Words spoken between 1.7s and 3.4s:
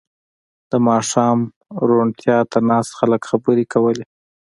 روڼتیا ته ناست خلک